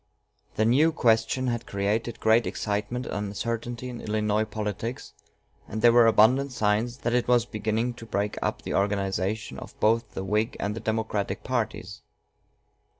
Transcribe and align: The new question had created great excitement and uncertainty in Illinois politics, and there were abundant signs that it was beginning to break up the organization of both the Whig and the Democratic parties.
The 0.55 0.65
new 0.65 0.91
question 0.91 1.45
had 1.45 1.67
created 1.67 2.19
great 2.19 2.47
excitement 2.47 3.05
and 3.05 3.27
uncertainty 3.27 3.87
in 3.87 4.01
Illinois 4.01 4.45
politics, 4.45 5.13
and 5.67 5.83
there 5.83 5.91
were 5.93 6.07
abundant 6.07 6.53
signs 6.53 6.97
that 7.05 7.13
it 7.13 7.27
was 7.27 7.45
beginning 7.45 7.93
to 7.93 8.07
break 8.07 8.35
up 8.41 8.63
the 8.63 8.73
organization 8.73 9.59
of 9.59 9.79
both 9.79 10.13
the 10.15 10.23
Whig 10.23 10.57
and 10.59 10.75
the 10.75 10.79
Democratic 10.79 11.43
parties. 11.43 12.01